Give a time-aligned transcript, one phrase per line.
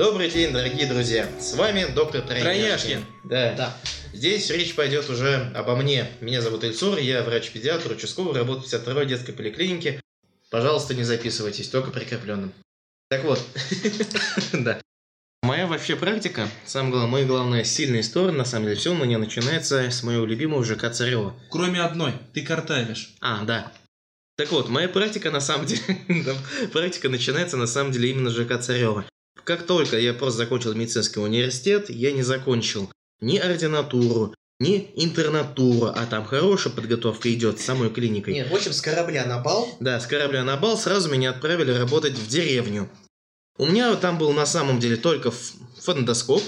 [0.00, 1.28] Добрый день, дорогие друзья.
[1.38, 3.04] С вами доктор Трояшкин.
[3.24, 3.52] Да.
[3.52, 3.76] Да.
[4.14, 6.08] Здесь речь пойдет уже обо мне.
[6.22, 10.00] Меня зовут Ильсур, я врач-педиатр, участковый, работаю в 52-й детской поликлинике.
[10.50, 12.54] Пожалуйста, не записывайтесь, только прикрепленным.
[13.10, 13.44] Так вот,
[14.54, 14.80] да.
[15.42, 19.18] Моя вообще практика, самое главное, моя главная сильная история, на самом деле, все у меня
[19.18, 21.38] начинается с моего любимого ЖК Царева.
[21.50, 23.16] Кроме одной, ты картавишь.
[23.20, 23.70] А, да.
[24.38, 25.82] Так вот, моя практика на самом деле,
[26.72, 29.04] практика начинается на самом деле именно с ЖК Царева.
[29.50, 32.88] Как только я просто закончил медицинский университет, я не закончил
[33.20, 38.34] ни ординатуру, ни интернатуру, а там хорошая подготовка идет с самой клиникой.
[38.34, 39.68] Нет, в общем, с корабля на бал.
[39.80, 42.88] Да, с корабля на бал сразу меня отправили работать в деревню.
[43.58, 45.32] У меня там был на самом деле только
[45.82, 46.44] фондоскоп,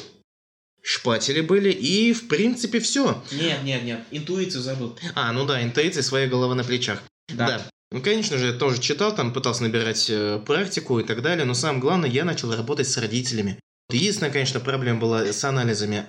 [0.80, 3.21] шпатели были и в принципе все.
[3.32, 4.96] Нет, нет, нет, интуицию забыл.
[5.16, 7.02] А, ну да, интуиция, своя голова на плечах.
[7.34, 7.66] Да.
[7.93, 11.52] Ну, конечно же, я тоже читал, там пытался набирать э, практику и так далее, но
[11.52, 13.59] самое главное, я начал работать с родителями.
[13.90, 16.07] Единственная, конечно, проблема была с анализами.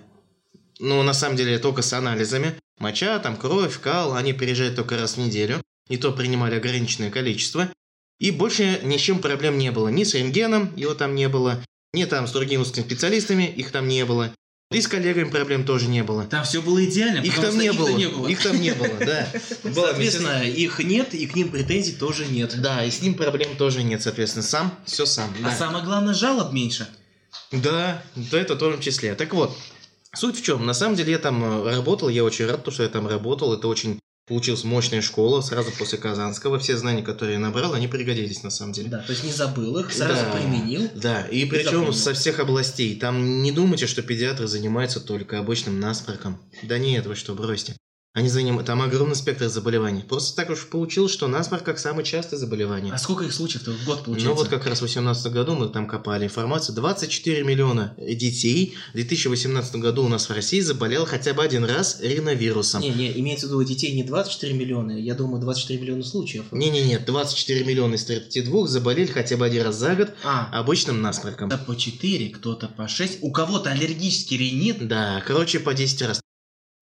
[0.79, 2.55] Ну, на самом деле, только с анализами.
[2.79, 5.61] Моча, там, кровь, кал, они приезжают только раз в неделю.
[5.89, 7.69] И то принимали ограниченное количество.
[8.17, 9.89] И больше ни с чем проблем не было.
[9.89, 11.61] Ни с рентгеном, его там не было,
[11.93, 14.33] ни там с другими узкими специалистами, их там не было.
[14.73, 16.25] И с коллегами проблем тоже не было.
[16.25, 17.89] Там все было идеально, Их там не их-то было.
[17.89, 18.27] не было.
[18.27, 19.27] Их там не было, да.
[19.73, 22.59] Соответственно, их нет, и к ним претензий тоже нет.
[22.61, 24.43] Да, и с ним проблем тоже нет, соответственно.
[24.43, 25.33] Сам, все сам.
[25.43, 26.87] А самое главное, жалоб меньше.
[27.51, 29.15] да, да, это в том числе.
[29.15, 29.55] Так вот,
[30.13, 30.65] суть в чем?
[30.65, 33.53] На самом деле я там э, работал, я очень рад, что я там работал.
[33.53, 36.59] Это очень получилась мощная школа сразу после Казанского.
[36.59, 38.89] Все знания, которые я набрал, они пригодились на самом деле.
[38.89, 40.31] Да, то есть не забыл их, сразу Да.
[40.37, 40.89] применил.
[40.95, 41.93] Да, и причем запомнил.
[41.93, 42.95] со всех областей.
[42.99, 46.39] Там не думайте, что педиатры занимаются только обычным насморком.
[46.63, 47.75] Да нет, вы что, бросьте.
[48.15, 48.63] Они заним...
[48.63, 50.03] Там огромный спектр заболеваний.
[50.07, 52.93] Просто так уж получилось, что насморк как самое частое заболевание.
[52.93, 54.29] А сколько их случаев-то в год получается?
[54.29, 56.75] Ну вот как раз в 2018 году мы там копали информацию.
[56.75, 62.01] 24 миллиона детей в 2018 году у нас в России заболел хотя бы один раз
[62.01, 62.81] риновирусом.
[62.81, 66.45] Не, не, имеется в виду детей не 24 миллиона, я думаю, 24 миллиона случаев.
[66.51, 71.49] Не-не-не, 24 миллиона из 32 заболели хотя бы один раз за год А, обычным насморком.
[71.49, 73.19] кто-то по 4, кто-то по 6.
[73.23, 74.87] У кого-то аллергический ринит.
[74.87, 76.22] Да, короче, по 10 раз.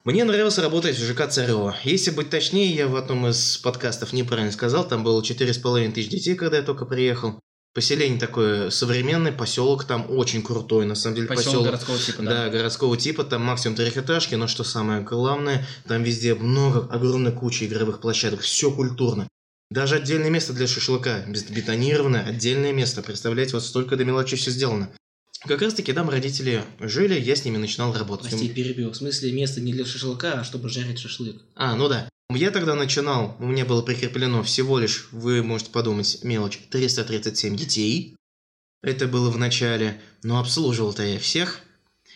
[0.04, 1.76] Мне нравилось работать в ЖК Царева.
[1.84, 6.34] Если быть точнее, я в одном из подкастов неправильно сказал, там было 4,5 тысяч детей,
[6.34, 7.40] когда я только приехал.
[7.76, 11.66] Поселение такое современное, поселок там очень крутой, на самом деле Поселок поселок.
[11.68, 12.30] городского типа, да.
[12.32, 17.68] Да, городского типа, там максимум трехэтажки, но что самое главное, там везде много, огромная куча
[17.68, 19.28] игровых площадок, все культурно.
[19.70, 24.90] Даже отдельное место для шашлыка, бетонированное, отдельное место, представляете, вот столько до мелочи все сделано.
[25.48, 28.30] Как раз таки там родители жили, я с ними начинал работать.
[28.30, 28.92] Прости, перебил.
[28.92, 31.42] В смысле, место не для шашлыка, а чтобы жарить шашлык.
[31.56, 32.08] А, ну да.
[32.30, 38.16] Я тогда начинал, у меня было прикреплено всего лишь, вы можете подумать, мелочь, 337 детей.
[38.84, 41.62] Это было в начале, но обслуживал-то я всех.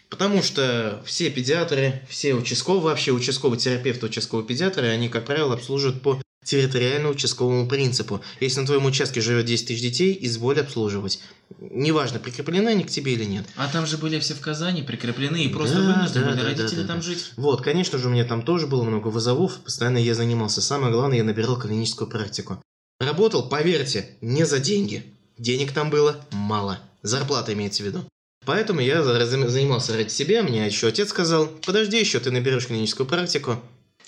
[0.10, 6.02] Потому что все педиатры, все участковые, вообще участковые терапевты, участковые педиатры, они, как правило, обслуживают
[6.02, 8.22] по территориально-участковому принципу.
[8.40, 11.20] Если на твоем участке живет 10 тысяч детей, изволь обслуживать.
[11.60, 13.46] Неважно, прикреплены они к тебе или нет.
[13.56, 16.48] А там же были все в Казани прикреплены и просто Да, вынуждены да, были да,
[16.50, 17.02] родители да, там да.
[17.04, 17.32] жить.
[17.36, 20.62] Вот, конечно же, у меня там тоже было много вызовов, постоянно я занимался.
[20.62, 22.62] Самое главное, я набирал клиническую практику.
[23.00, 25.04] Работал, поверьте, не за деньги.
[25.38, 26.80] Денег там было мало.
[27.04, 28.06] Зарплата имеется в виду.
[28.46, 33.08] Поэтому я за- занимался ради себя, мне еще отец сказал, подожди еще, ты наберешь клиническую
[33.08, 33.60] практику,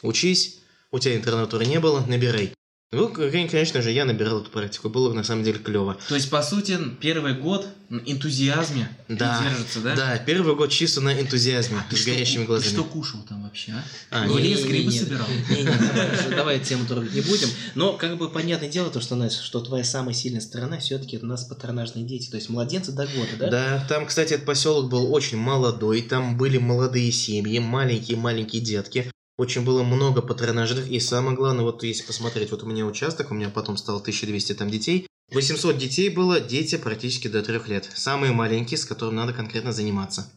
[0.03, 0.59] учись,
[0.91, 2.53] у тебя интернатуры не было, набирай.
[2.93, 5.97] Ну, конечно же, я набирал эту практику, было на самом деле клево.
[6.07, 9.93] То есть, по сути, первый год на энтузиазме Да, держится, да?
[9.93, 12.69] Да, первый год чисто на энтузиазме, Ты с что горящими глазами.
[12.69, 13.83] Ты что кушал там вообще, а?
[14.11, 15.27] А, В не- лес грибы собирал?
[15.49, 17.49] Не, не, давай, тему трогать не будем.
[17.75, 21.25] Но как бы понятное дело, то, что, знаешь, что твоя самая сильная сторона все-таки это
[21.25, 23.49] у нас патронажные дети, то есть младенцы до года, да?
[23.49, 29.11] Да, там, кстати, этот поселок был очень молодой, там были молодые семьи, маленькие-маленькие детки.
[29.37, 33.35] Очень было много патронажных, и самое главное, вот если посмотреть, вот у меня участок, у
[33.35, 37.87] меня потом стало 1200 там детей, 800 детей было, дети практически до трех лет.
[37.93, 40.31] Самые маленькие, с которыми надо конкретно заниматься.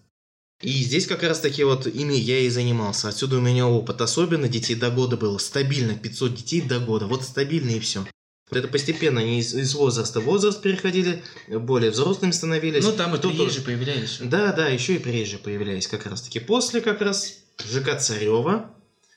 [0.63, 3.09] И здесь как раз таки вот ими я и занимался.
[3.09, 4.01] Отсюда у меня опыт.
[4.03, 5.39] Особенно детей до года было.
[5.39, 7.07] Стабильно 500 детей до года.
[7.07, 8.05] Вот стабильно и все.
[8.51, 12.85] Вот это постепенно они из, из возраста в возраст переходили, более взрослыми становились.
[12.85, 14.19] Ну, там и Кто-то- приезжие появлялись.
[14.21, 16.41] да, да, еще и приезжие появлялись как раз таки.
[16.41, 18.75] После как раз ЖК Царева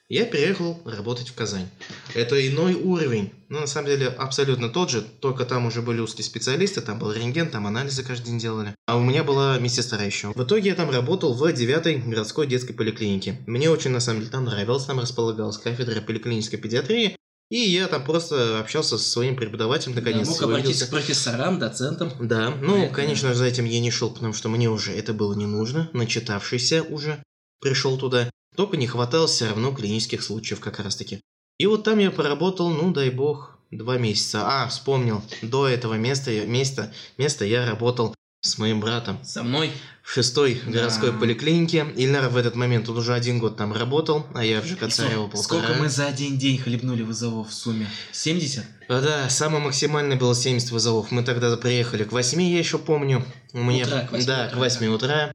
[0.09, 1.67] я переехал работать в Казань.
[2.13, 3.31] Это иной уровень.
[3.49, 7.11] Ну, на самом деле, абсолютно тот же, только там уже были узкие специалисты, там был
[7.11, 8.75] рентген, там анализы каждый день делали.
[8.87, 10.33] А у меня была медсестра еще.
[10.33, 13.39] В итоге я там работал в 9-й городской детской поликлинике.
[13.47, 17.15] Мне очень, на самом деле, там нравилось, там располагалась кафедра поликлинической педиатрии.
[17.49, 22.11] И я там просто общался со своим преподавателем, Да, наконец мог обратиться к профессорам, доцентам.
[22.19, 25.13] Да, ну, Поэтому- конечно же, за этим я не шел, потому что мне уже это
[25.13, 27.21] было не нужно, начитавшийся уже
[27.61, 28.29] пришел туда.
[28.55, 31.19] Только не хватало все равно клинических случаев как раз таки.
[31.59, 34.43] И вот там я поработал, ну, дай бог, два месяца.
[34.45, 39.71] А, вспомнил, до этого места, места, места я работал с моим братом Со мной.
[40.03, 40.71] в шестой Да.
[40.71, 41.87] городской поликлинике.
[41.95, 45.27] Ильнар в этот момент, он уже один год там работал, а я в ЖК Царево
[45.27, 45.61] полтора.
[45.61, 47.87] Сколько мы за один день хлебнули вызовов в сумме?
[48.11, 48.65] 70?
[48.89, 51.11] А, Да, самое максимальное было 70 вызовов.
[51.11, 53.25] Мы тогда приехали к 8, я еще помню.
[53.53, 53.85] У меня...
[53.85, 55.31] Утра, к 8 да, утра, к 8 утра.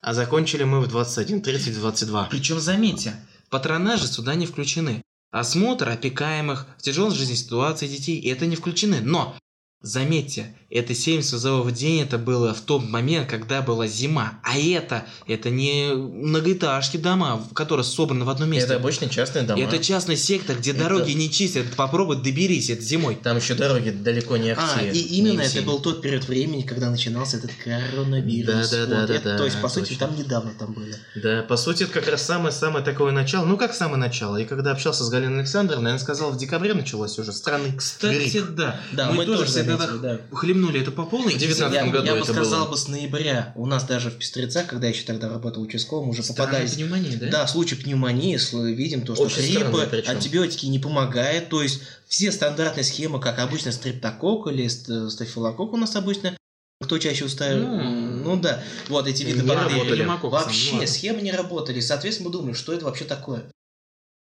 [0.00, 2.28] А закончили мы в 21.30-22.
[2.30, 3.14] Причем, заметьте,
[3.50, 5.02] патронажи сюда не включены.
[5.30, 9.00] Осмотр опекаемых в тяжелой жизненной ситуации детей это не включены.
[9.00, 9.36] Но,
[9.80, 14.34] заметьте, это 70 вызовов в день, это было в тот момент, когда была зима.
[14.44, 18.74] А это, это не многоэтажки дома, которые собраны в одном месте.
[18.74, 19.60] обычно частные дома.
[19.60, 21.66] Это частный сектор, где Это- дороги не чистят.
[21.76, 23.16] Попробуй доберись, это зимой.
[23.20, 24.86] Там еще дороги далеко не А, ахти.
[24.98, 28.70] и именно это был тот период времени, когда начинался этот коронавирус.
[28.70, 30.06] Да, да, да, Вот да, это- да, То есть, по сути, точно.
[30.06, 30.94] там недавно там были.
[31.16, 33.44] Да, по сути, это как раз самое-самое такое начало.
[33.44, 34.36] Ну, как самое начало.
[34.36, 38.50] И когда общался с Галиной Александровной, она сказала, в декабре началось уже странный Кстати, грипп.
[38.50, 38.80] да.
[38.92, 40.20] Да, мы, мы тоже тоже всегда заметили, да.
[40.60, 41.34] Хлебнули это по полной.
[41.34, 42.70] В 19 Я, году я бы это сказал было.
[42.72, 43.52] бы с ноября.
[43.56, 47.16] У нас даже в Пестрецах, когда я еще тогда работал участковым, уже Странная попадались пневмония,
[47.18, 47.30] да?
[47.30, 48.38] Да, случаи пневмонии,
[48.74, 53.72] видим то, что Очень гриппы, антибиотики не помогают, то есть все стандартные схемы, как обычно
[53.72, 56.36] стрептокок или ст- стафилококк у нас обычно,
[56.82, 60.04] кто чаще устраивает, Ну, ну да, вот эти виды не бактерий.
[60.04, 63.44] Вообще ну схемы не работали, соответственно мы думали, что это вообще такое.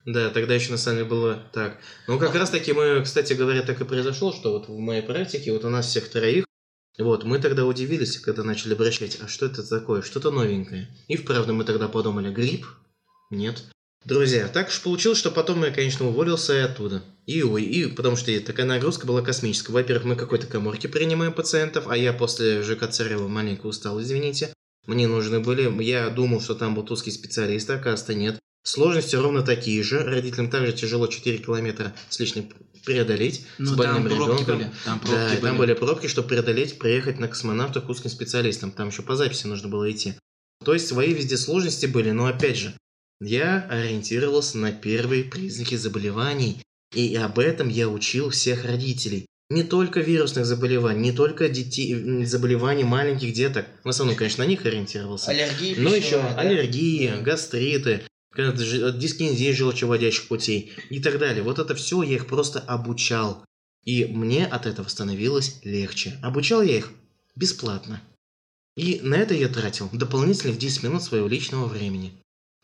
[0.05, 1.79] Да, тогда еще на самом деле было так.
[2.07, 5.53] Ну, как раз таки мы, кстати говоря, так и произошло, что вот в моей практике,
[5.53, 6.45] вот у нас всех троих,
[6.97, 10.89] вот, мы тогда удивились, когда начали обращать, а что это такое, что-то новенькое.
[11.07, 12.67] И вправду мы тогда подумали, грипп?
[13.31, 13.63] Нет.
[14.05, 17.01] Друзья, так уж получилось, что потом я, конечно, уволился и оттуда.
[17.25, 19.71] И, и потому что такая нагрузка была космическая.
[19.71, 24.53] Во-первых, мы какой-то коморке принимаем пациентов, а я после ЖК Царева маленько устал, извините.
[24.85, 28.39] Мне нужны были, я думал, что там будут узкие специалисты, оказывается нет.
[28.63, 29.99] Сложности ровно такие же.
[30.03, 32.49] Родителям также тяжело 4 километра с лишним
[32.85, 34.57] преодолеть Ну, с больным там пробки ребенком.
[34.57, 34.71] были.
[34.85, 35.69] Там пробки Да, и там были.
[35.71, 38.71] были пробки, чтобы преодолеть, приехать на космонавта к узким специалистам.
[38.71, 40.13] Там еще по записи нужно было идти.
[40.63, 42.73] То есть свои везде сложности были, но опять же,
[43.21, 46.61] я ориентировался на первые признаки заболеваний.
[46.95, 49.25] И об этом я учил всех родителей.
[49.49, 53.65] Не только вирусных заболеваний, не только детей, заболеваний маленьких деток.
[53.83, 55.31] В основном, конечно, на них ориентировался.
[55.31, 56.35] Аллергии Ну, еще да?
[56.39, 58.03] аллергии, гастриты,
[58.35, 61.43] же- дискинезия желчеводящих путей и так далее.
[61.43, 63.45] Вот это все я их просто обучал.
[63.83, 66.17] И мне от этого становилось легче.
[66.21, 66.91] Обучал я их
[67.35, 68.01] бесплатно.
[68.75, 72.13] И на это я тратил дополнительных 10 минут своего личного времени.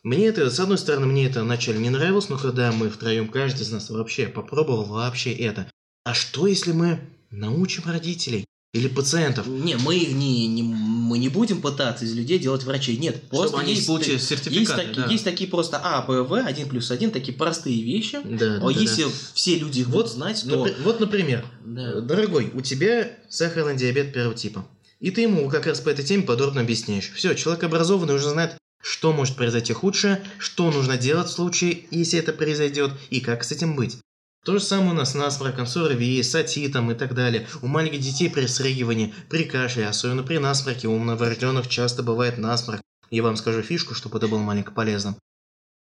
[0.02, 3.64] Мне это, с одной стороны, мне это вначале не нравилось, но когда мы втроем, каждый
[3.64, 5.70] из нас вообще попробовал вообще это.
[6.06, 7.02] А что если мы
[7.32, 9.46] научим родителей или пациентов?
[9.48, 10.64] Не, мы их не, не-
[11.10, 12.98] мы не будем пытаться из людей делать врачей.
[12.98, 15.12] Нет, просто Чтобы они есть, получили есть, сертификаты, такие, да.
[15.12, 18.20] есть такие просто А, Б, В, 1 плюс 1, такие простые вещи.
[18.24, 19.10] Да, А да, если да.
[19.34, 20.66] все люди их Вот, будут знать, то...
[20.68, 22.00] напри- вот, например, Да.
[22.02, 24.66] Дорогой, у тебя сахарный диабет первого типа.
[25.00, 27.12] И ты ему как раз по этой теме подробно объясняешь.
[27.16, 32.20] Все, человек образованный уже знает, что может произойти худшее, что нужно делать в случае, если
[32.20, 33.98] это произойдет, и как с этим быть.
[34.46, 37.48] То же самое у нас с насморком, с ОРВИ, с отитом и так далее.
[37.62, 42.82] У маленьких детей при срыгивании, при кашле, особенно при насморке, у новорожденных часто бывает насморк.
[43.10, 45.18] Я вам скажу фишку, чтобы это было маленько полезным.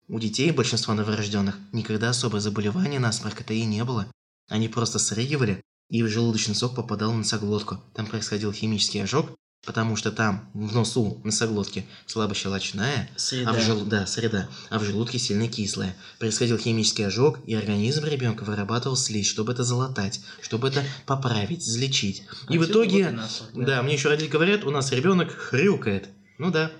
[0.07, 4.11] У детей, большинства новорожденных, никогда особо заболевания насморка-то и не было.
[4.49, 7.77] Они просто срыгивали, и в желудочный сок попадал в носоглотку.
[7.93, 9.29] Там происходил химический ожог,
[9.65, 13.51] потому что там, в носу, носоглотки, слабощелочная, Среда.
[13.51, 13.81] а в жел...
[13.85, 15.95] да, среда, а в желудке сильно кислая.
[16.19, 22.23] Происходил химический ожог, и организм ребенка вырабатывал слизь, чтобы это залатать, чтобы это поправить, излечить.
[22.49, 26.09] И в Отсюда итоге, и насморк, да, мне еще родители говорят, у нас ребенок хрюкает.
[26.37, 26.71] Ну да,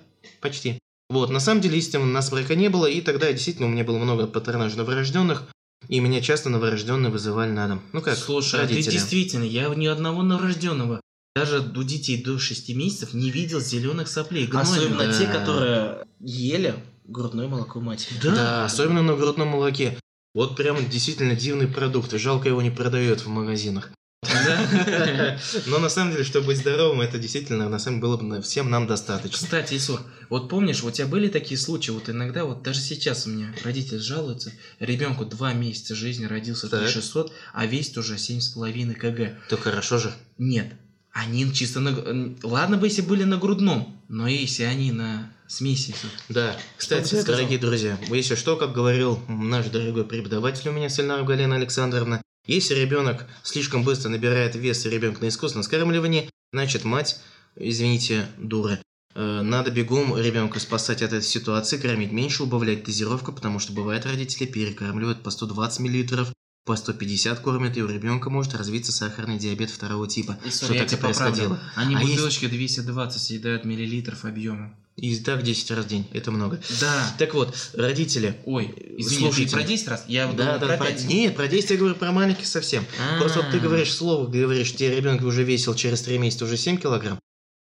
[0.41, 0.79] почти.
[1.09, 4.27] Вот, на самом деле, естественно, насморка не было, и тогда действительно у меня было много
[4.27, 5.43] патронажей новорожденных,
[5.87, 7.81] и меня часто новорожденные вызывали на дом.
[7.93, 8.91] Ну как, Слушай, а ты родители.
[8.91, 11.01] действительно, я ни одного новорожденного,
[11.35, 14.47] даже у детей до 6 месяцев не видел зеленых соплей.
[14.47, 14.71] гнойных.
[14.71, 15.17] Особенно Да.
[15.17, 18.15] те, которые ели грудное молоко матери.
[18.21, 19.97] Да, особенно на грудном молоке.
[20.33, 22.11] Вот прям действительно дивный продукт.
[22.13, 23.91] Жалко его не продают в магазинах.
[25.65, 28.69] Но на самом деле, чтобы быть здоровым, это действительно на самом деле было бы всем
[28.69, 29.37] нам достаточно.
[29.45, 33.29] Кстати, Исур, вот помнишь, у тебя были такие случаи, вот иногда, вот даже сейчас у
[33.29, 36.81] меня родители жалуются, ребенку два месяца жизни родился Так.
[36.81, 39.37] 3600, а весит уже 7,5 кг.
[39.49, 40.13] То хорошо же.
[40.37, 40.73] Нет,
[41.11, 42.35] они чисто на...
[42.43, 45.95] Ладно бы, если были на грудном, но если они на смеси.
[46.29, 51.55] Да, кстати, дорогие друзья, если что, как говорил наш дорогой преподаватель у меня, Сильнаров Галина
[51.55, 57.19] Александровна, если ребенок слишком быстро набирает вес и ребенок на искусственном скармливании, значит мать,
[57.55, 58.79] извините, дура.
[59.15, 64.05] Э, Надо бегом ребенка спасать от этой ситуации, кормить меньше, убавлять дозировку, потому что бывает
[64.05, 66.27] родители перекармливают по 120 мл,
[66.69, 70.37] по 150 кормят, и у ребенка может развиться сахарный диабет второго типа.
[70.45, 70.99] И Что так и поправлю.
[70.99, 71.59] происходило.
[71.75, 74.75] Они А есть- бутылочки 220 съедают миллилитров объема.
[74.95, 76.61] И так 10 раз в день, это много.
[76.79, 77.15] Да.
[77.17, 79.55] Так вот, родители, Ой, извини, Слушайте.
[79.55, 80.03] про 10 раз?
[80.07, 81.05] Я Да, думал, да, про про- 5.
[81.05, 82.85] Нет, про 10 я говорю про маленьких совсем.
[83.17, 86.77] Просто вот ты говоришь слово, говоришь, тебе ребенок уже весил через 3 месяца уже 7
[86.77, 87.17] килограмм.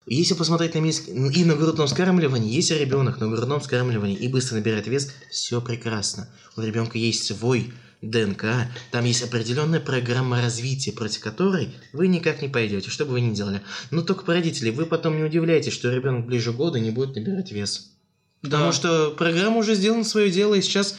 [0.07, 4.55] Если посмотреть на миск и на грудном скармливании, если ребенок на грудном скармливании и быстро
[4.55, 6.31] набирает вес, все прекрасно.
[6.57, 7.71] У ребенка есть свой
[8.11, 8.45] ДНК,
[8.91, 13.35] там есть определенная программа развития, против которой вы никак не пойдете, что бы вы ни
[13.35, 13.63] делали.
[13.91, 17.53] Но только по родителей, вы потом не удивляйтесь, что ребенок ближе года не будет набирать
[17.53, 17.91] вес.
[18.43, 20.97] Потому что программа уже сделана свое дело, и сейчас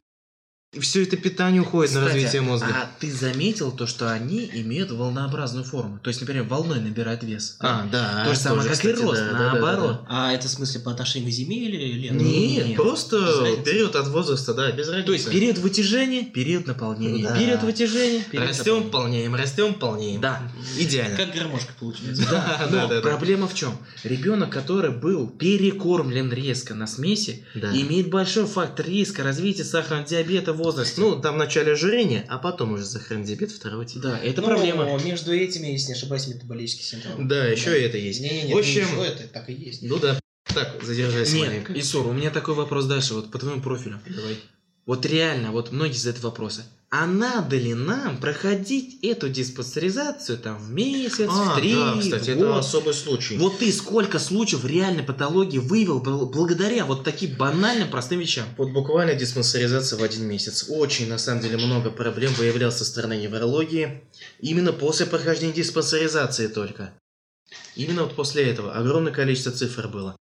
[0.79, 2.67] все это питание уходит на Кстати, развитие мозга.
[2.69, 5.99] А ты заметил то, что они имеют волнообразную форму?
[6.03, 7.57] То есть, например, волной набирают вес.
[7.59, 8.23] А, да.
[8.25, 10.01] То же самое, тоже, как кстати, и рост, да, да, да, наоборот.
[10.09, 13.17] А это в смысле по отношению к Земле или или- Нет, Нет, просто
[13.65, 15.05] период от возраста, да, без разницы.
[15.07, 17.37] То есть период вытяжения, период наполнения, Да.
[17.37, 20.21] период вытяжения, период растем, полнеем, растем, полнеем.
[20.21, 20.41] Да.
[20.77, 21.15] Идеально.
[21.17, 22.23] Как гармошка получается.
[22.29, 23.01] Да, да, да, да.
[23.01, 23.77] проблема в чем?
[24.03, 27.71] Ребенок, который был перекормлен резко на смеси, Да.
[27.75, 30.99] имеет большой фактор риска развития сахарного диабета в возрасте.
[31.01, 34.07] Ну, там вначале ожирение, а потом уже сахарный диабет второго типа.
[34.09, 34.99] да, это Ну, проблема.
[35.03, 37.27] между этими, если не ошибаюсь, метаболический синдром.
[37.27, 38.19] Да, еще и это есть.
[38.21, 39.81] Не-не-не, В общем- ну, это так и есть.
[39.83, 40.19] Ну да.
[40.53, 41.73] Так, задержайся Нет, маленько.
[41.79, 43.99] Исур, у меня такой вопрос дальше, вот по твоему профилю.
[44.07, 44.37] Давай.
[44.85, 46.63] Вот реально, вот многие задают вопросы.
[46.91, 52.25] А надо ли нам проходить эту диспансеризацию там в месяц, в три, А, да, кстати,
[52.29, 52.57] в это год?
[52.59, 53.37] особый случай.
[53.37, 58.45] Вот ты сколько случаев реальной патологии вывел бл- благодаря вот таким банальным простым вещам?
[58.57, 60.67] Вот буквально диспансеризация в один месяц.
[60.69, 64.03] Очень, на самом деле, много проблем выявлялось со стороны неврологии.
[64.39, 66.93] Именно после прохождения диспансеризации только.
[67.75, 70.15] Именно вот после этого огромное количество цифр было.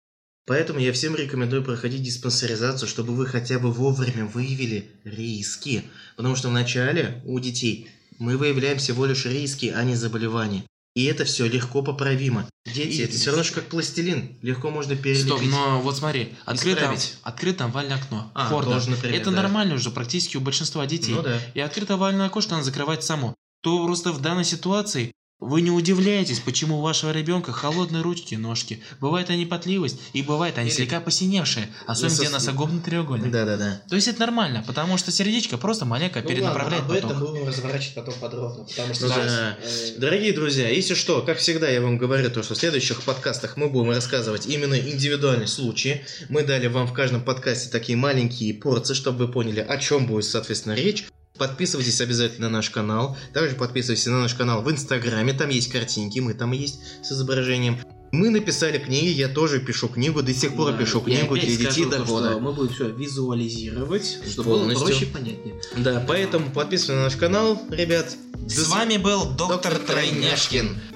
[0.47, 5.85] Поэтому я всем рекомендую проходить диспансеризацию, чтобы вы хотя бы вовремя выявили риски.
[6.17, 10.65] Потому что вначале у детей мы выявляем всего лишь риски, а не заболевания.
[10.95, 12.47] И это все легко поправимо.
[12.67, 14.37] Дети, И- это все равно же как пластилин.
[14.43, 15.25] Легко можно перелепить.
[15.27, 18.31] Стоп, но вот смотри, открыто, открыто овальное окно.
[18.35, 18.73] А, Форда.
[18.73, 19.37] тоже, например, Это да.
[19.43, 21.15] нормально уже практически у большинства детей.
[21.15, 21.41] Ну да.
[21.55, 23.35] И открыто овальное окошко надо закрывать само.
[23.63, 28.37] То просто в данной ситуации вы не удивляетесь, почему у вашего ребенка холодные ручки и
[28.37, 28.83] ножки.
[29.01, 33.31] Бывает они потливость, и бывает они Или- слегка посиневшие, особенно где носогубный треугольник.
[33.31, 33.83] Да-да-да.
[33.89, 37.29] То есть это нормально, потому что сердечко просто маленько Ну перенаправляет ладно, об этом поток.
[37.31, 39.59] будем разворачивать потом подробно, потому что Ну сейчас, да.
[39.63, 43.57] э, Дорогие друзья, если что, как всегда я вам говорю, то, что в следующих подкастах
[43.57, 46.05] мы будем рассказывать именно индивидуальные случаи.
[46.29, 50.25] Мы дали вам в каждом подкасте такие маленькие порции, чтобы вы поняли, о чем будет,
[50.25, 51.07] соответственно, речь.
[51.43, 53.17] Подписывайтесь обязательно на наш канал.
[53.35, 55.33] Также подписывайтесь на наш канал в Инстаграме.
[55.33, 57.79] Там есть картинки, мы там есть с изображением.
[58.13, 61.87] Мы написали книги, я тоже пишу книгу, до сих пор да, пишу книгу для детей
[61.87, 62.39] до года.
[62.39, 64.87] Мы будем все визуализировать, чтобы было Полностью.
[64.87, 65.61] проще и понятнее.
[65.79, 68.15] Да, поэтому подписывайтесь на наш канал, ребят.
[68.47, 70.69] С вами был доктор Доктор Тройняшкин.
[70.69, 70.92] Тройняшкин.